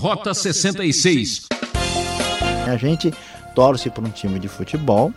[0.00, 1.48] Rota 66.
[2.66, 3.12] A gente
[3.54, 5.12] torce para um time de futebol,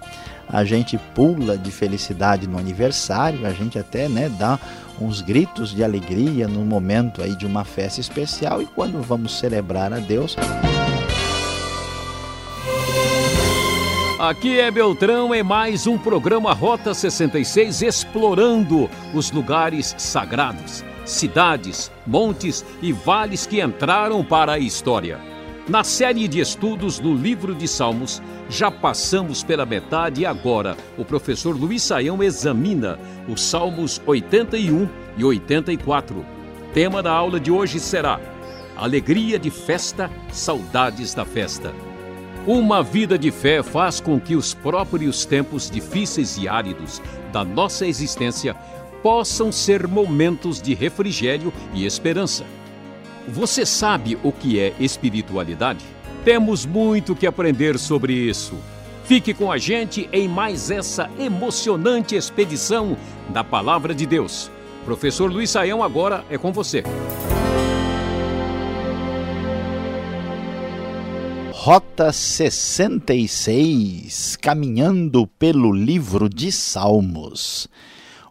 [0.49, 4.59] a gente pula de felicidade no aniversário, a gente até né, dá
[4.99, 9.93] uns gritos de alegria no momento aí de uma festa especial e quando vamos celebrar
[9.93, 10.35] a Deus.
[14.23, 22.63] Aqui é Beltrão em mais um programa Rota 66 explorando os lugares sagrados, cidades, montes
[22.81, 25.19] e vales que entraram para a história.
[25.67, 31.03] Na série de estudos no livro de Salmos, já passamos pela metade e agora o
[31.03, 34.87] professor Luiz Saião examina os Salmos 81
[35.17, 36.25] e 84.
[36.73, 38.21] Tema da aula de hoje será
[38.77, 41.73] Alegria de festa, saudades da festa.
[42.45, 47.87] Uma vida de fé faz com que os próprios tempos difíceis e áridos da nossa
[47.87, 48.53] existência
[49.01, 52.43] possam ser momentos de refrigério e esperança.
[53.29, 55.85] Você sabe o que é espiritualidade?
[56.25, 58.55] Temos muito que aprender sobre isso.
[59.05, 62.97] Fique com a gente em mais essa emocionante expedição
[63.29, 64.51] da Palavra de Deus.
[64.83, 66.83] Professor Luiz Saião agora é com você.
[71.65, 77.69] Rota 66, caminhando pelo livro de Salmos.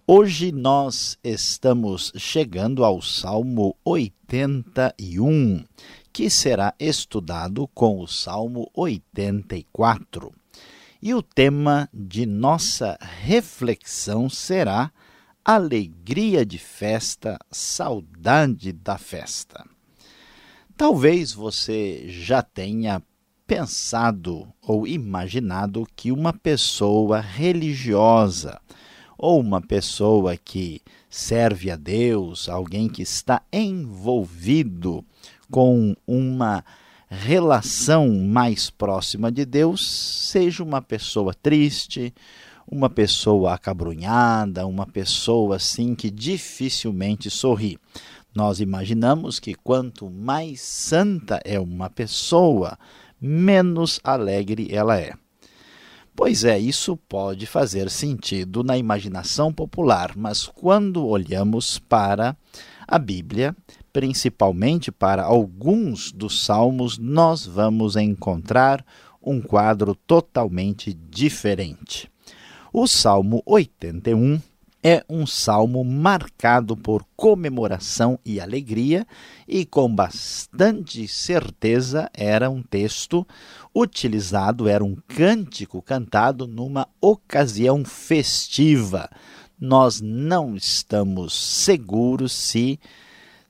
[0.06, 5.64] Hoje nós estamos chegando ao Salmo 81,
[6.12, 10.30] que será estudado com o Salmo 84.
[11.00, 14.92] E o tema de nossa reflexão será
[15.42, 19.64] alegria de festa, saudade da festa.
[20.76, 23.02] Talvez você já tenha
[23.46, 28.60] pensado ou imaginado que uma pessoa religiosa
[29.18, 35.04] ou uma pessoa que serve a Deus, alguém que está envolvido
[35.50, 36.64] com uma
[37.08, 42.12] relação mais próxima de Deus, seja uma pessoa triste,
[42.66, 47.78] uma pessoa acabrunhada, uma pessoa assim que dificilmente sorri.
[48.34, 52.78] Nós imaginamos que quanto mais santa é uma pessoa,
[53.22, 55.12] menos alegre ela é.
[56.14, 62.36] Pois é, isso pode fazer sentido na imaginação popular, mas quando olhamos para
[62.86, 63.56] a Bíblia,
[63.92, 68.84] principalmente para alguns dos salmos, nós vamos encontrar
[69.22, 72.10] um quadro totalmente diferente.
[72.72, 74.40] O Salmo 81
[74.82, 79.06] é um salmo marcado por comemoração e alegria,
[79.46, 83.26] e com bastante certeza era um texto
[83.74, 89.08] utilizado, era um cântico cantado numa ocasião festiva.
[89.60, 92.80] Nós não estamos seguros se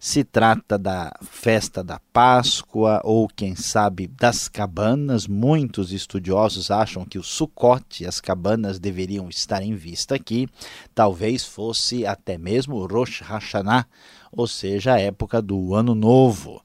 [0.05, 5.29] se trata da festa da Páscoa ou, quem sabe, das cabanas.
[5.29, 10.49] Muitos estudiosos acham que o Sucote, as cabanas, deveriam estar em vista aqui.
[10.93, 13.87] Talvez fosse até mesmo Rosh Hashanah,
[14.33, 16.61] ou seja, a época do Ano Novo.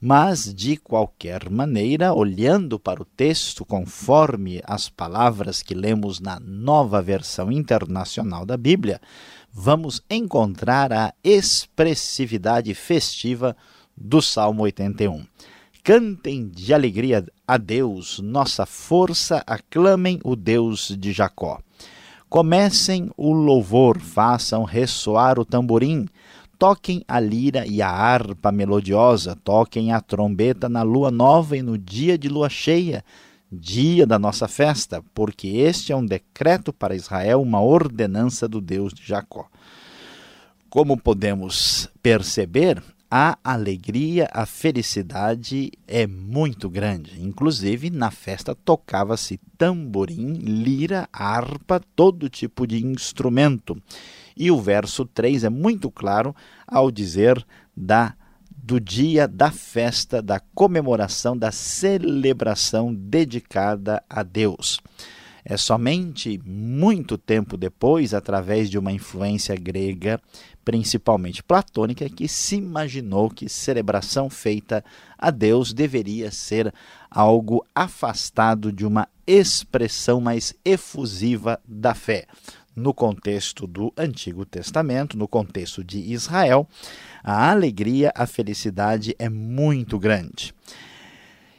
[0.00, 7.00] Mas, de qualquer maneira, olhando para o texto conforme as palavras que lemos na nova
[7.00, 9.00] versão internacional da Bíblia,
[9.52, 13.56] vamos encontrar a expressividade festiva
[13.96, 15.24] do Salmo 81.
[15.82, 21.58] Cantem de alegria a Deus, nossa força, aclamem o Deus de Jacó.
[22.28, 26.06] Comecem o louvor, façam ressoar o tamborim,
[26.58, 31.76] toquem a lira e a harpa melodiosa, toquem a trombeta na lua nova e no
[31.76, 33.04] dia de lua cheia,
[33.50, 38.92] dia da nossa festa, porque este é um decreto para Israel, uma ordenança do Deus
[38.94, 39.48] de Jacó.
[40.68, 47.20] Como podemos perceber, a alegria, a felicidade é muito grande.
[47.20, 53.82] Inclusive, na festa tocava-se tamborim, lira, harpa, todo tipo de instrumento.
[54.36, 56.34] E o verso 3 é muito claro
[56.64, 57.44] ao dizer
[57.76, 58.14] da
[58.62, 64.80] do dia da festa, da comemoração, da celebração dedicada a Deus.
[65.44, 70.20] É somente muito tempo depois, através de uma influência grega,
[70.64, 74.84] principalmente platônica, que se imaginou que celebração feita
[75.18, 76.72] a Deus deveria ser
[77.10, 82.26] algo afastado de uma expressão mais efusiva da fé.
[82.80, 86.66] No contexto do Antigo Testamento, no contexto de Israel,
[87.22, 90.54] a alegria, a felicidade é muito grande.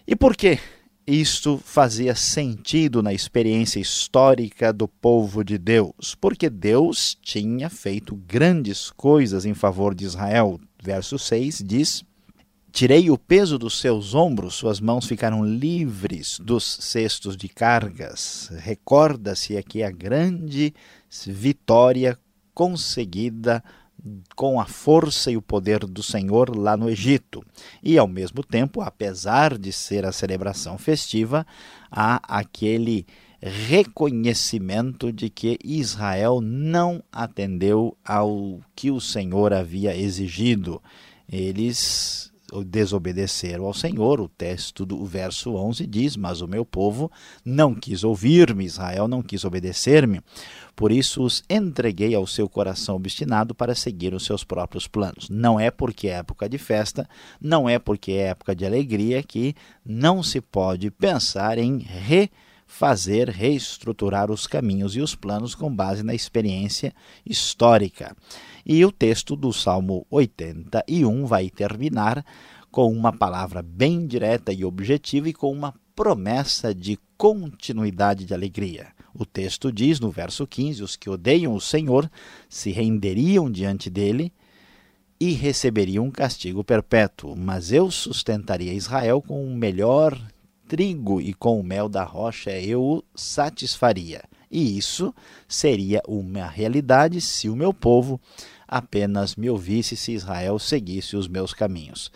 [0.07, 0.57] E por que
[1.05, 6.15] isto fazia sentido na experiência histórica do povo de Deus?
[6.19, 10.59] Porque Deus tinha feito grandes coisas em favor de Israel.
[10.81, 12.03] Verso 6 diz:
[12.71, 18.49] Tirei o peso dos seus ombros, suas mãos ficaram livres dos cestos de cargas.
[18.59, 20.73] Recorda-se aqui a grande
[21.27, 22.17] vitória
[22.53, 23.61] conseguida
[24.35, 27.43] com a força e o poder do Senhor lá no Egito.
[27.83, 31.45] E, ao mesmo tempo, apesar de ser a celebração festiva,
[31.91, 33.05] há aquele
[33.41, 40.81] reconhecimento de que Israel não atendeu ao que o Senhor havia exigido.
[41.29, 42.30] Eles
[42.65, 44.19] desobedeceram ao Senhor.
[44.19, 47.11] O texto do verso 11 diz: Mas o meu povo
[47.45, 50.21] não quis ouvir-me, Israel não quis obedecer-me.
[50.75, 55.29] Por isso os entreguei ao seu coração obstinado para seguir os seus próprios planos.
[55.29, 57.07] Não é porque é época de festa,
[57.39, 59.55] não é porque é época de alegria que
[59.85, 61.79] não se pode pensar em
[62.71, 66.93] refazer, reestruturar os caminhos e os planos com base na experiência
[67.25, 68.15] histórica.
[68.65, 72.25] E o texto do Salmo 81 vai terminar
[72.71, 78.87] com uma palavra bem direta e objetiva e com uma promessa de continuidade de alegria.
[79.13, 82.09] O texto diz no verso 15: Os que odeiam o Senhor
[82.49, 84.33] se renderiam diante dele
[85.19, 90.17] e receberiam um castigo perpétuo, mas eu sustentaria Israel com o melhor
[90.71, 94.23] trigo e com o mel da rocha eu o satisfaria.
[94.49, 95.13] E isso
[95.45, 98.21] seria uma realidade se o meu povo
[98.65, 102.09] apenas me ouvisse, se Israel seguisse os meus caminhos.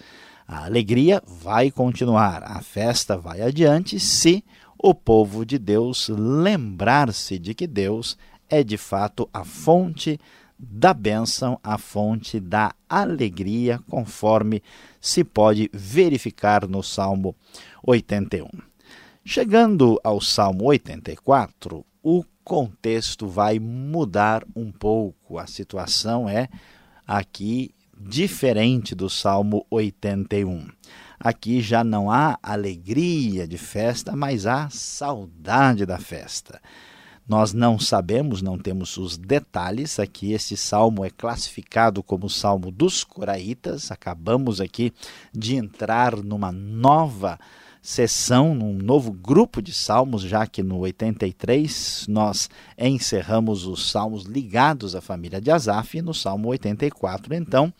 [0.47, 4.41] A alegria vai continuar, a festa vai adiante se
[4.81, 8.17] o povo de Deus lembrar-se de que Deus
[8.49, 10.17] é de fato a fonte
[10.57, 14.63] da bênção, a fonte da alegria, conforme
[15.05, 17.35] se pode verificar no Salmo
[17.83, 18.47] 81.
[19.23, 25.37] Chegando ao Salmo 84, o contexto vai mudar um pouco.
[25.37, 26.49] A situação é
[27.05, 30.69] aqui diferente do Salmo 81.
[31.19, 36.59] Aqui já não há alegria de festa, mas há saudade da festa.
[37.27, 39.99] Nós não sabemos, não temos os detalhes.
[39.99, 43.91] Aqui, esse salmo é classificado como salmo dos Coraitas.
[43.91, 44.93] Acabamos aqui
[45.33, 47.39] de entrar numa nova
[47.81, 54.95] sessão, num novo grupo de salmos, já que no 83 nós encerramos os salmos ligados
[54.95, 57.71] à família de Asaf, e no salmo 84, então,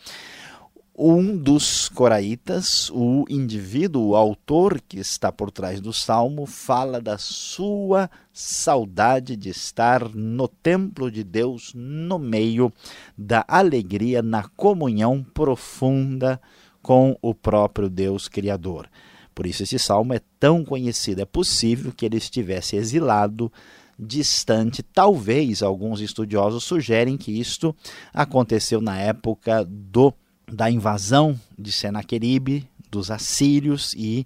[0.97, 7.18] um dos coraitas, o indivíduo, o autor que está por trás do salmo, fala da
[7.18, 12.71] sua saudade de estar no templo de Deus, no meio
[13.18, 16.39] da alegria, na comunhão profunda
[16.81, 18.89] com o próprio Deus Criador.
[19.33, 21.21] Por isso esse salmo é tão conhecido.
[21.21, 23.51] É possível que ele estivesse exilado,
[24.00, 24.81] distante.
[24.81, 27.75] Talvez alguns estudiosos sugerem que isto
[28.13, 30.13] aconteceu na época do
[30.51, 34.25] da invasão de Senaqueribe dos assírios e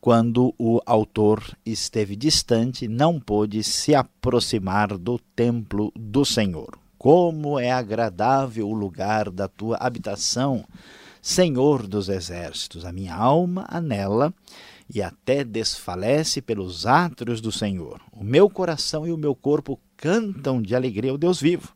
[0.00, 6.78] quando o autor esteve distante, não pôde se aproximar do templo do Senhor.
[6.98, 10.62] Como é agradável o lugar da tua habitação,
[11.22, 14.30] Senhor dos exércitos, a minha alma anela
[14.92, 17.98] e até desfalece pelos átrios do Senhor.
[18.12, 21.74] O meu coração e o meu corpo cantam de alegria ao Deus vivo.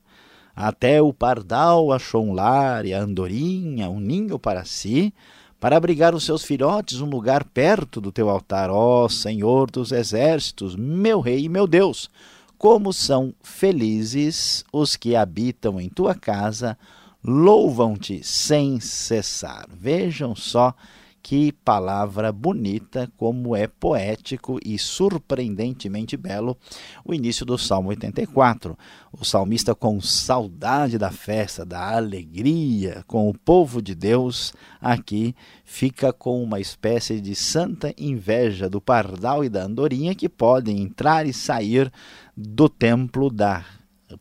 [0.60, 5.14] Até o pardal achou um lar e a andorinha um ninho para si,
[5.60, 8.68] para abrigar os seus filhotes um lugar perto do teu altar.
[8.68, 12.10] Ó Senhor dos exércitos, meu rei e meu Deus,
[12.58, 16.76] como são felizes os que habitam em tua casa,
[17.22, 19.68] louvam-te sem cessar.
[19.72, 20.74] Vejam só
[21.22, 26.56] que palavra bonita, como é poético e surpreendentemente belo
[27.04, 28.78] o início do Salmo 84.
[29.12, 35.34] O salmista, com saudade da festa, da alegria com o povo de Deus, aqui
[35.64, 41.26] fica com uma espécie de santa inveja do pardal e da andorinha que podem entrar
[41.26, 41.92] e sair
[42.36, 43.64] do templo da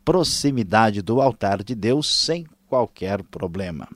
[0.03, 3.87] proximidade do altar de Deus sem qualquer problema.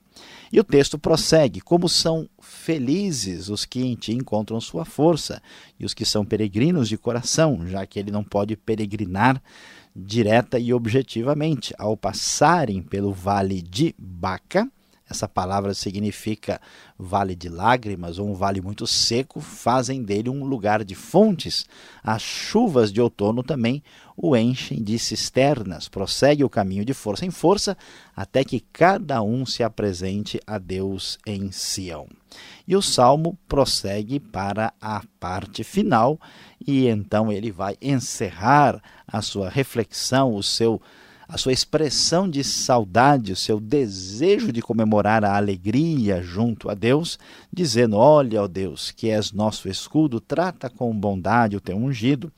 [0.51, 5.41] E o texto prossegue: Como são felizes os que em ti encontram sua força,
[5.79, 9.41] e os que são peregrinos de coração, já que ele não pode peregrinar
[9.95, 11.73] direta e objetivamente.
[11.77, 14.69] Ao passarem pelo vale de Baca,
[15.11, 16.59] essa palavra significa
[16.97, 21.65] vale de lágrimas ou um vale muito seco, fazem dele um lugar de fontes.
[22.03, 23.83] As chuvas de outono também
[24.15, 25.87] o enchem de cisternas.
[25.87, 27.77] Prossegue o caminho de força em força,
[28.15, 32.07] até que cada um se apresente a Deus em Sião.
[32.67, 36.19] E o salmo prossegue para a parte final,
[36.65, 40.81] e então ele vai encerrar a sua reflexão, o seu
[41.31, 47.17] a sua expressão de saudade, o seu desejo de comemorar a alegria junto a Deus,
[47.51, 52.29] dizendo: Olha, ó Deus, que és nosso escudo, trata com bondade o teu ungido.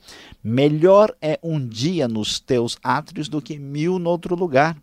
[0.44, 4.76] Melhor é um dia nos teus átrios do que mil no outro lugar.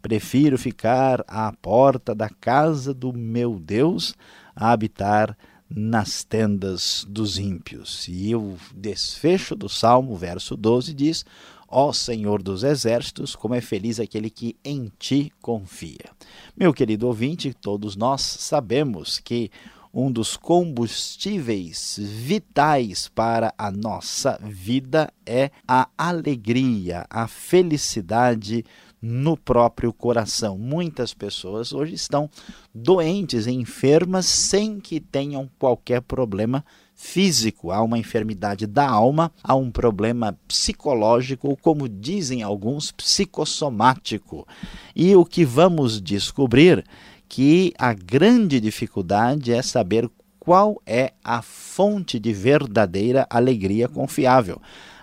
[0.00, 4.14] Prefiro ficar à porta da casa do meu Deus
[4.56, 5.36] a habitar
[5.68, 8.06] nas tendas dos ímpios.
[8.08, 11.26] E o desfecho do Salmo, verso 12, diz:
[11.70, 16.10] Ó Senhor dos exércitos, como é feliz aquele que em ti confia.
[16.56, 19.50] Meu querido ouvinte, todos nós sabemos que
[19.94, 28.64] um dos combustíveis vitais para a nossa vida é a alegria, a felicidade
[29.00, 30.58] no próprio coração.
[30.58, 32.28] Muitas pessoas hoje estão
[32.74, 36.64] doentes, enfermas, sem que tenham qualquer problema
[37.00, 44.46] físico, há uma enfermidade da alma, há um problema psicológico, ou como dizem alguns, psicossomático.
[44.94, 46.84] E o que vamos descobrir
[47.26, 54.60] que a grande dificuldade é saber qual é a fonte de verdadeira alegria confiável.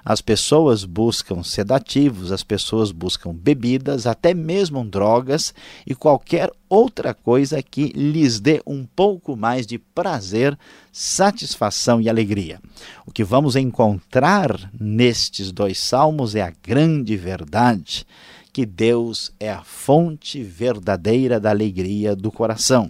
[0.09, 5.53] As pessoas buscam sedativos, as pessoas buscam bebidas, até mesmo drogas
[5.85, 10.57] e qualquer outra coisa que lhes dê um pouco mais de prazer,
[10.93, 12.61] satisfação e alegria.
[13.05, 18.07] O que vamos encontrar nestes dois salmos é a grande verdade
[18.53, 22.89] que Deus é a fonte verdadeira da alegria do coração.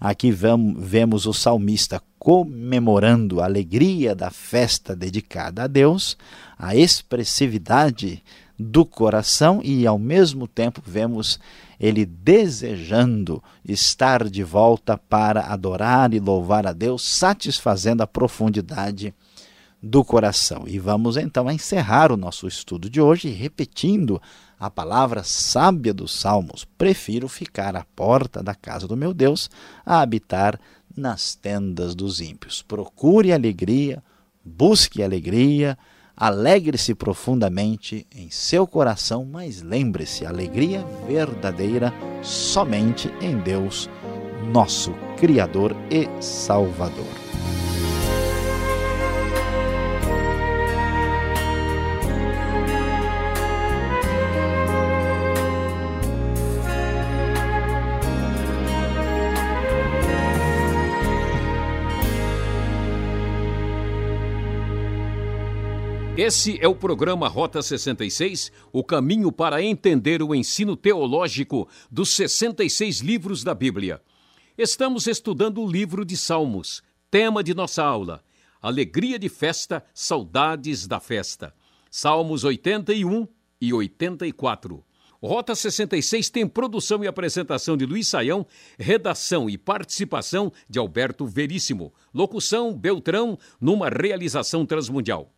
[0.00, 6.18] Aqui vemos o salmista comemorando a alegria da festa dedicada a Deus,
[6.58, 8.20] a expressividade
[8.58, 11.38] do coração e, ao mesmo tempo, vemos
[11.78, 19.14] ele desejando estar de volta para adorar e louvar a Deus, satisfazendo a profundidade
[19.80, 20.64] do coração.
[20.66, 24.20] E vamos então encerrar o nosso estudo de hoje repetindo
[24.58, 29.48] a palavra sábia dos Salmos: prefiro ficar à porta da casa do meu Deus
[29.84, 30.58] a habitar
[30.96, 32.62] nas tendas dos ímpios.
[32.62, 34.02] Procure alegria,
[34.44, 35.76] busque alegria,
[36.16, 43.90] alegre-se profundamente em seu coração, mas lembre-se: alegria verdadeira somente em Deus,
[44.52, 47.25] nosso Criador e Salvador.
[66.26, 72.98] Esse é o programa Rota 66, o caminho para entender o ensino teológico dos 66
[72.98, 74.02] livros da Bíblia.
[74.58, 78.24] Estamos estudando o livro de Salmos, tema de nossa aula:
[78.60, 81.54] Alegria de festa, saudades da festa.
[81.88, 83.28] Salmos 81
[83.60, 84.84] e 84.
[85.22, 88.44] Rota 66 tem produção e apresentação de Luiz Saião,
[88.76, 95.35] redação e participação de Alberto Veríssimo, locução Beltrão, numa realização transmundial.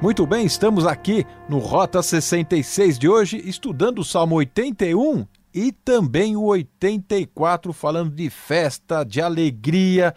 [0.00, 6.36] Muito bem, estamos aqui no Rota 66 de hoje, estudando o Salmo 81 e também
[6.36, 10.14] o 84, falando de festa, de alegria.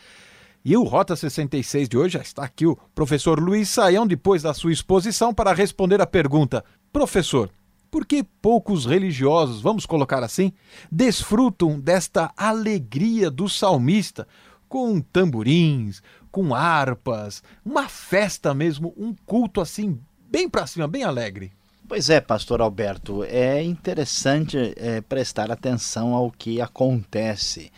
[0.66, 4.54] E o Rota 66 de hoje já está aqui o professor Luiz Saião, depois da
[4.54, 7.50] sua exposição, para responder a pergunta: Professor,
[7.90, 10.52] por que poucos religiosos, vamos colocar assim,
[10.92, 14.28] desfrutam desta alegria do salmista?
[14.70, 21.52] com tamborins, com harpas, uma festa mesmo, um culto assim, bem para cima, bem alegre.
[21.88, 27.72] Pois é, pastor Alberto, é interessante é, prestar atenção ao que acontece.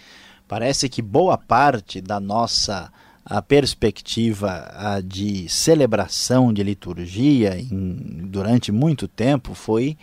[0.47, 2.91] Parece que boa parte da nossa
[3.23, 9.97] a perspectiva a, de celebração de liturgia em, durante muito tempo foi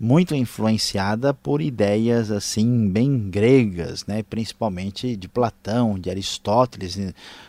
[0.00, 6.96] muito influenciada por ideias assim bem gregas, né, principalmente de Platão, de Aristóteles.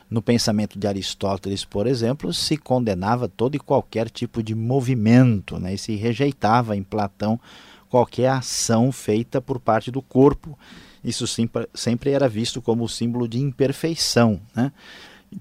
[0.09, 5.75] No pensamento de Aristóteles, por exemplo, se condenava todo e qualquer tipo de movimento, né,
[5.75, 7.39] e se rejeitava em Platão
[7.87, 10.57] qualquer ação feita por parte do corpo.
[11.03, 11.25] Isso
[11.73, 14.41] sempre era visto como símbolo de imperfeição.
[14.55, 14.71] Né?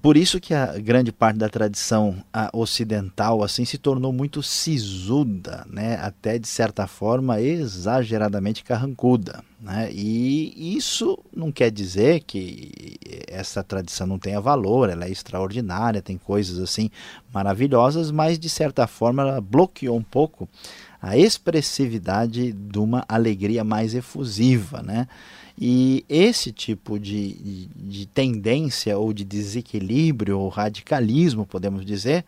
[0.01, 5.95] Por isso que a grande parte da tradição ocidental assim se tornou muito sisuda, né?
[5.95, 9.43] até de certa forma exageradamente carrancuda.
[9.59, 9.89] Né?
[9.91, 16.17] E isso não quer dizer que essa tradição não tenha valor, ela é extraordinária, tem
[16.17, 16.91] coisas assim
[17.33, 20.47] maravilhosas, mas de certa forma ela bloqueou um pouco
[21.01, 24.81] a expressividade de uma alegria mais efusiva.
[24.81, 25.07] Né?
[25.57, 32.25] E esse tipo de, de, de, tendência ou de desequilíbrio ou radicalismo, podemos dizer,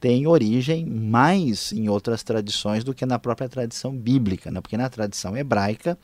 [0.00, 4.60] tem origem mais em outras tradições do que na própria tradição bíblica, né?
[4.60, 5.98] porque na tradição hebraica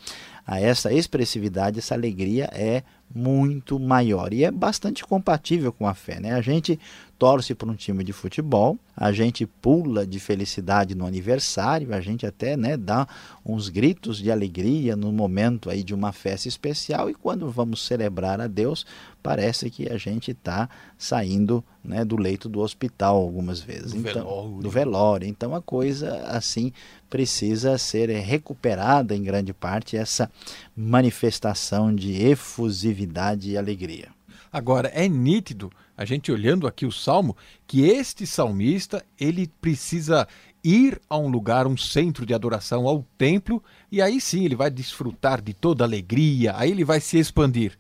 [0.47, 2.83] essa expressividade, essa alegria é
[3.15, 6.19] muito maior e é bastante compatível com a fé.
[6.19, 6.33] Né?
[6.33, 6.81] A gente
[7.21, 12.25] torce para um time de futebol, a gente pula de felicidade no aniversário, a gente
[12.25, 13.07] até né, dá
[13.45, 18.41] uns gritos de alegria no momento aí de uma festa especial e quando vamos celebrar
[18.41, 18.87] a Deus,
[19.23, 23.93] parece que a gente está saindo né, do leito do hospital algumas vezes.
[23.93, 24.63] Do então, velório.
[24.63, 25.29] Do velório.
[25.29, 26.73] Então a coisa assim
[27.11, 30.31] precisa ser recuperada em grande parte essa
[30.75, 34.09] manifestação de efusividade e alegria.
[34.53, 40.27] Agora, é nítido, a gente olhando aqui o salmo, que este salmista, ele precisa
[40.63, 44.71] ir a um lugar, um centro de adoração, ao templo, e aí sim ele vai
[44.71, 47.79] desfrutar de toda alegria, aí ele vai se expandir.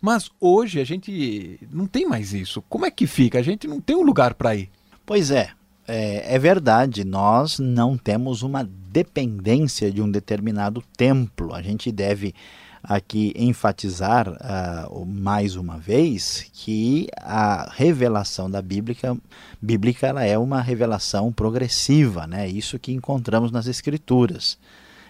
[0.00, 2.62] Mas hoje a gente não tem mais isso.
[2.68, 3.38] Como é que fica?
[3.38, 4.70] A gente não tem um lugar para ir.
[5.04, 5.50] Pois é,
[5.86, 11.54] é, é, verdade, nós não temos uma dependência de um determinado templo.
[11.54, 12.34] A gente deve
[12.82, 19.16] aqui enfatizar uh, mais uma vez que a revelação da Bíblia,
[19.60, 22.48] bíblica ela é uma revelação progressiva, né?
[22.48, 24.58] isso que encontramos nas Escrituras.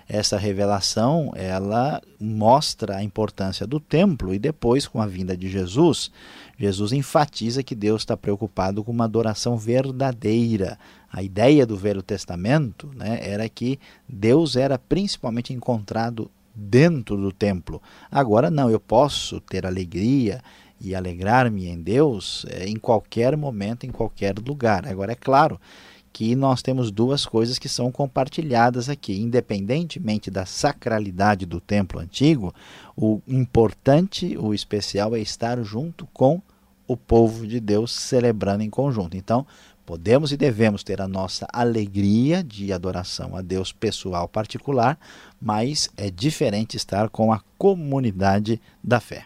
[0.09, 6.11] Essa revelação ela mostra a importância do templo e depois, com a vinda de Jesus,
[6.59, 10.79] Jesus enfatiza que Deus está preocupado com uma adoração verdadeira.
[11.13, 17.81] A ideia do Velho Testamento né, era que Deus era principalmente encontrado dentro do templo.
[18.11, 20.43] Agora não, eu posso ter alegria
[20.81, 24.87] e alegrar-me em Deus é, em qualquer momento, em qualquer lugar.
[24.87, 25.61] Agora é claro
[26.13, 29.21] que nós temos duas coisas que são compartilhadas aqui.
[29.21, 32.53] Independentemente da sacralidade do templo antigo,
[32.97, 36.43] o importante, o especial é estar junto com
[36.89, 39.17] o povo de Deus celebrando em conjunto.
[39.17, 39.47] Então,
[39.89, 44.99] podemos e devemos ter a nossa alegria de adoração a Deus pessoal particular,
[45.41, 49.25] mas é diferente estar com a comunidade da fé.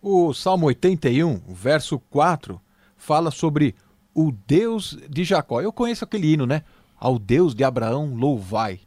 [0.00, 2.60] O Salmo 81, verso 4,
[2.96, 3.74] fala sobre
[4.14, 5.60] o Deus de Jacó.
[5.60, 6.62] Eu conheço aquele hino, né?
[6.96, 8.78] Ao Deus de Abraão louvai.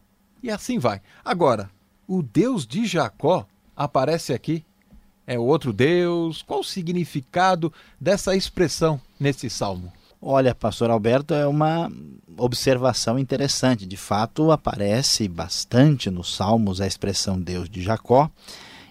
[0.41, 1.02] E assim vai.
[1.26, 1.69] Agora,
[2.08, 3.45] o Deus de Jacó
[3.76, 4.63] aparece aqui.
[5.28, 6.41] É outro Deus?
[6.41, 9.91] Qual o significado dessa expressão nesse salmo?
[10.23, 11.91] Olha, pastor Alberto, é uma
[12.38, 13.88] observação interessante.
[13.88, 18.29] De fato, aparece bastante nos salmos a expressão Deus de Jacó.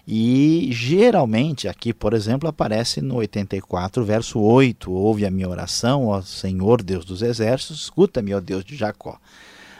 [0.05, 6.21] E geralmente, aqui, por exemplo, aparece no 84, verso 8: Ouve a minha oração, ó
[6.21, 9.17] Senhor Deus dos exércitos, escuta-me, ó Deus de Jacó.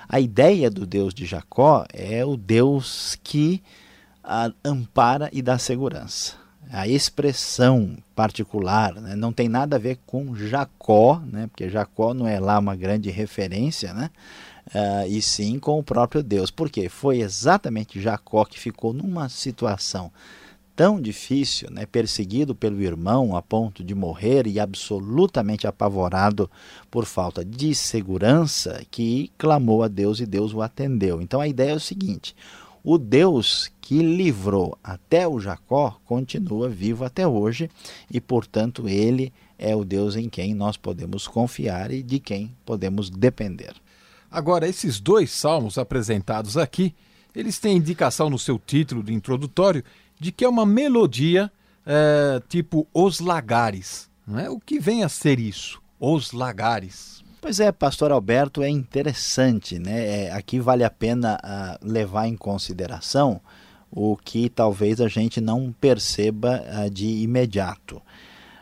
[0.08, 3.62] A ideia do Deus de Jacó é o Deus que
[4.64, 6.41] ampara e dá segurança.
[6.72, 12.26] A expressão particular né, não tem nada a ver com Jacó, né, porque Jacó não
[12.26, 14.10] é lá uma grande referência, né,
[14.68, 16.50] uh, e sim com o próprio Deus.
[16.50, 20.12] Porque foi exatamente Jacó que ficou numa situação
[20.74, 26.50] tão difícil, né, perseguido pelo irmão a ponto de morrer e absolutamente apavorado
[26.90, 31.22] por falta de segurança, que clamou a Deus e Deus o atendeu.
[31.22, 32.36] Então a ideia é o seguinte:
[32.84, 37.70] o Deus que livrou até o Jacó continua vivo até hoje
[38.10, 43.10] e, portanto, ele é o Deus em quem nós podemos confiar e de quem podemos
[43.10, 43.74] depender.
[44.30, 46.96] Agora, esses dois salmos apresentados aqui,
[47.36, 49.84] eles têm indicação no seu título de introdutório
[50.20, 51.52] de que é uma melodia
[51.86, 54.10] é, tipo Os Lagares.
[54.26, 54.50] Não é?
[54.50, 55.82] O que vem a ser isso?
[56.00, 57.24] Os Lagares.
[57.42, 60.26] Pois é, pastor Alberto, é interessante, né?
[60.26, 63.42] É, aqui vale a pena uh, levar em consideração
[63.90, 68.00] o que talvez a gente não perceba uh, de imediato.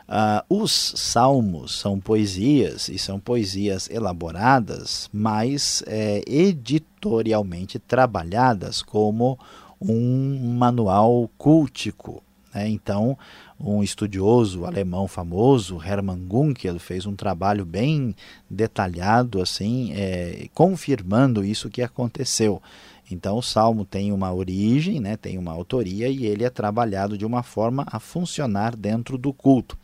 [0.08, 9.38] Uh, os salmos são poesias e são poesias elaboradas, mas é, editorialmente trabalhadas como
[9.78, 12.22] um manual cultico.
[12.54, 12.70] Né?
[12.70, 13.16] Então,
[13.62, 18.14] um estudioso alemão famoso, Hermann Gunkel, fez um trabalho bem
[18.48, 22.62] detalhado, assim, é, confirmando isso que aconteceu.
[23.10, 27.26] Então o salmo tem uma origem, né, tem uma autoria e ele é trabalhado de
[27.26, 29.76] uma forma a funcionar dentro do culto.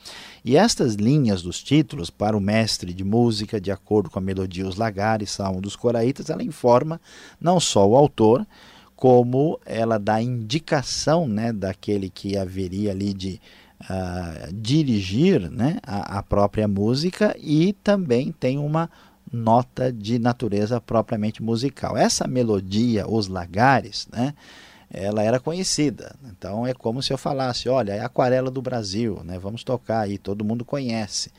[0.45, 4.67] E estas linhas dos títulos para o mestre de música, de acordo com a melodia
[4.67, 7.01] Os Lagares, Salmo dos Coraitas, ela informa
[7.41, 8.47] não só o autor,
[8.95, 13.41] como ela dá indicação né, daquele que haveria ali de
[13.83, 18.91] uh, dirigir né, a, a própria música e também tem uma
[19.33, 21.97] nota de natureza propriamente musical.
[21.97, 24.35] Essa melodia, Os Lagares, né,
[24.91, 26.15] ela era conhecida.
[26.27, 30.19] Então é como se eu falasse, olha, é aquarela do Brasil, né, vamos tocar aí,
[30.19, 31.31] todo mundo conhece.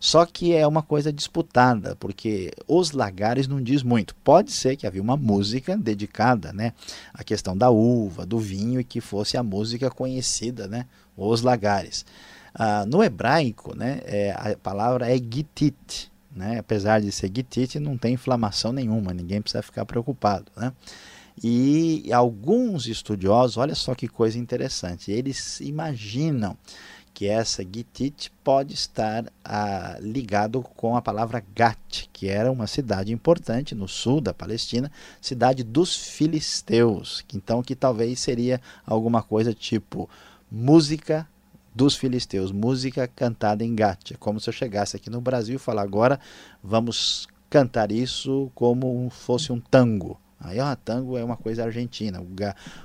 [0.00, 4.14] Só que é uma coisa disputada, porque os lagares não diz muito.
[4.16, 6.74] Pode ser que havia uma música dedicada né,
[7.14, 10.84] à questão da uva, do vinho, e que fosse a música conhecida, né,
[11.16, 12.04] os lagares.
[12.54, 16.58] Ah, no hebraico, né, é, a palavra é gitit, né?
[16.58, 20.46] Apesar de ser gitite, não tem inflamação nenhuma, ninguém precisa ficar preocupado.
[20.56, 20.72] Né?
[21.42, 26.56] E alguns estudiosos, olha só que coisa interessante, eles imaginam
[27.12, 33.12] que essa gitite pode estar ah, ligado com a palavra Gat, que era uma cidade
[33.12, 40.10] importante no sul da Palestina, cidade dos filisteus, então que talvez seria alguma coisa tipo
[40.56, 41.28] música
[41.74, 45.82] dos filisteus, música cantada em Gátia, como se eu chegasse aqui no Brasil e falar
[45.82, 46.20] agora
[46.62, 50.16] vamos cantar isso como fosse um tango.
[50.44, 52.22] Aí, ó, tango é uma coisa argentina.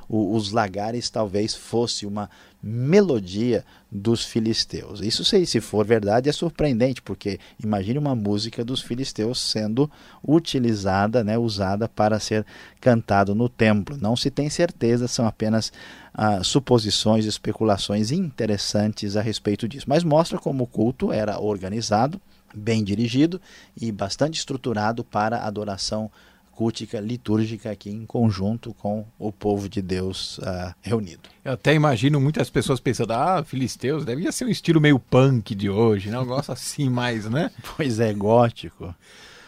[0.07, 2.29] O, os lagares talvez fosse uma
[2.61, 4.99] melodia dos filisteus.
[5.01, 9.89] Isso, se, se for verdade, é surpreendente, porque imagine uma música dos filisteus sendo
[10.25, 12.45] utilizada, né, usada para ser
[12.81, 13.97] cantado no templo.
[13.97, 15.71] Não se tem certeza, são apenas
[16.13, 19.85] ah, suposições, especulações interessantes a respeito disso.
[19.87, 22.19] Mas mostra como o culto era organizado,
[22.53, 23.39] bem dirigido
[23.79, 26.11] e bastante estruturado para adoração
[26.59, 31.29] cultica, litúrgica aqui em conjunto com o povo de Deus uh, reunido.
[31.41, 35.69] Eu até imagino muitas pessoas pensando, ah, filisteus, devia ser um estilo meio punk de
[35.69, 36.17] hoje, né?
[36.17, 37.49] Um negócio assim mais, né?
[37.77, 38.93] Pois é, gótico.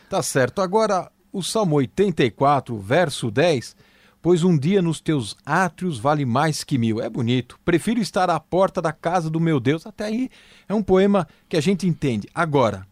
[0.10, 0.62] Tá certo.
[0.62, 3.76] Agora, o Salmo 84, verso 10,
[4.21, 7.02] pois um dia nos teus átrios vale mais que mil.
[7.02, 7.60] É bonito.
[7.65, 9.86] Prefiro estar à porta da casa do meu Deus.
[9.86, 10.30] Até aí
[10.65, 12.30] é um poema que a gente entende.
[12.34, 12.88] Agora,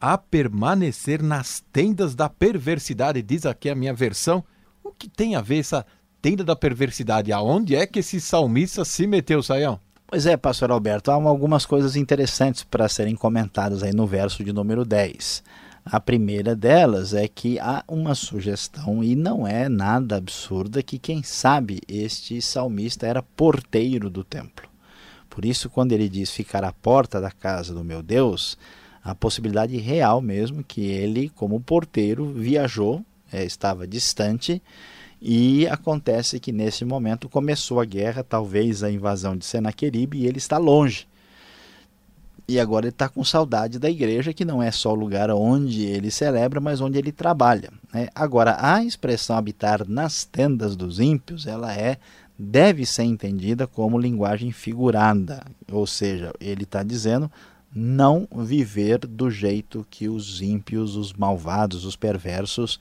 [0.00, 4.44] a permanecer nas tendas da perversidade, diz aqui a minha versão.
[4.82, 5.84] O que tem a ver essa
[6.20, 7.32] tenda da perversidade?
[7.32, 9.80] Aonde é que esse salmista se meteu, Saião?
[10.06, 14.52] Pois é, pastor Alberto, há algumas coisas interessantes para serem comentadas aí no verso de
[14.52, 15.42] número 10.
[15.84, 21.22] A primeira delas é que há uma sugestão, e não é nada absurda, que quem
[21.22, 24.68] sabe este salmista era porteiro do templo.
[25.30, 28.58] Por isso, quando ele diz ficar à porta da casa do meu Deus,
[29.06, 34.60] a possibilidade real mesmo que ele, como porteiro, viajou, é, estava distante
[35.22, 40.38] e acontece que nesse momento começou a guerra, talvez a invasão de Senaqueribe, e ele
[40.38, 41.06] está longe.
[42.48, 45.84] E agora ele está com saudade da igreja, que não é só o lugar onde
[45.84, 47.70] ele celebra, mas onde ele trabalha.
[47.94, 48.08] Né?
[48.14, 51.96] Agora, a expressão habitar nas tendas dos ímpios, ela é
[52.38, 57.30] deve ser entendida como linguagem figurada, ou seja, ele está dizendo
[57.74, 62.80] não viver do jeito que os ímpios, os malvados, os perversos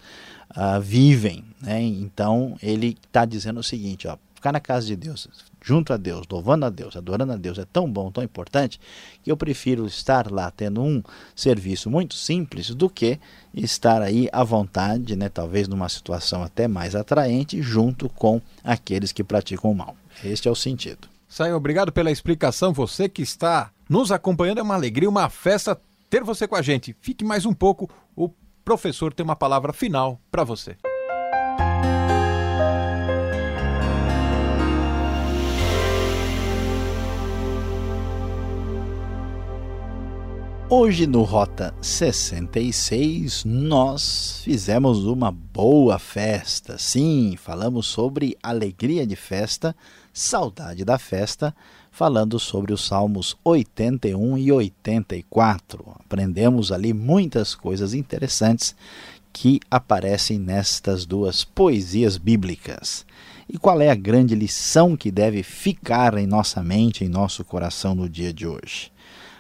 [0.51, 1.43] uh, vivem.
[1.61, 1.81] Né?
[1.81, 5.27] Então ele está dizendo o seguinte: ó, ficar na casa de Deus,
[5.61, 8.79] junto a Deus, louvando a Deus, adorando a Deus, é tão bom, tão importante,
[9.23, 11.01] que eu prefiro estar lá tendo um
[11.35, 13.19] serviço muito simples do que
[13.53, 19.23] estar aí à vontade, né, talvez numa situação até mais atraente, junto com aqueles que
[19.23, 19.95] praticam o mal.
[20.23, 21.07] Este é o sentido.
[21.27, 22.71] Sai, obrigado pela explicação.
[22.71, 24.59] Você que está nos acompanhando.
[24.59, 26.95] É uma alegria, uma festa ter você com a gente.
[26.99, 28.29] Fique mais um pouco, o
[28.63, 30.75] professor tem uma palavra final para você.
[40.67, 46.79] Hoje no Rota 66 nós fizemos uma boa festa.
[46.79, 49.75] Sim, falamos sobre alegria de festa,
[50.11, 51.55] saudade da festa
[51.95, 55.95] falando sobre os Salmos 81 e 84.
[55.97, 58.75] Aprendemos ali muitas coisas interessantes
[59.31, 63.05] que aparecem nestas duas poesias bíblicas.
[63.47, 67.95] E qual é a grande lição que deve ficar em nossa mente, em nosso coração
[67.95, 68.91] no dia de hoje?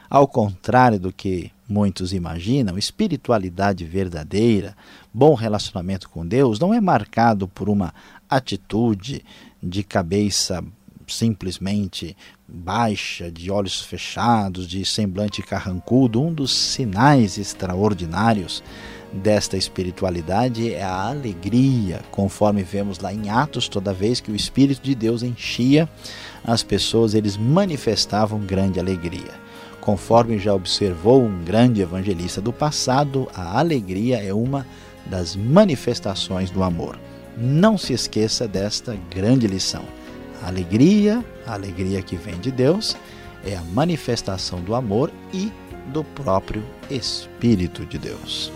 [0.09, 4.77] Ao contrário do que muitos imaginam, espiritualidade verdadeira,
[5.13, 7.93] bom relacionamento com Deus, não é marcado por uma
[8.29, 9.25] atitude
[9.61, 10.63] de cabeça
[11.07, 12.15] simplesmente
[12.47, 18.63] baixa, de olhos fechados, de semblante carrancudo, um dos sinais extraordinários
[19.13, 24.81] desta espiritualidade é a alegria, conforme vemos lá em Atos, toda vez que o Espírito
[24.81, 25.89] de Deus enchia
[26.43, 29.45] as pessoas, eles manifestavam grande alegria.
[29.79, 34.65] Conforme já observou um grande evangelista do passado, a alegria é uma
[35.05, 36.99] das manifestações do amor.
[37.37, 39.83] Não se esqueça desta grande lição.
[40.47, 42.95] Alegria, a alegria que vem de Deus,
[43.43, 45.51] é a manifestação do amor e
[45.87, 48.51] do próprio Espírito de Deus.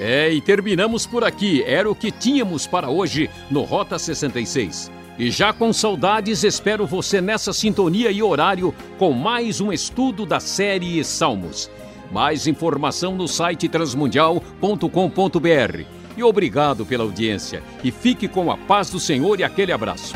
[0.00, 1.62] É, e terminamos por aqui.
[1.64, 4.90] Era o que tínhamos para hoje no Rota 66.
[5.18, 10.40] E já com saudades, espero você nessa sintonia e horário com mais um estudo da
[10.40, 11.70] série Salmos.
[12.12, 16.05] Mais informação no site transmundial.com.br.
[16.16, 17.62] E obrigado pela audiência.
[17.84, 20.14] E fique com a paz do Senhor e aquele abraço.